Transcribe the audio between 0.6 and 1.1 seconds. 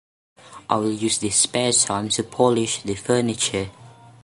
I will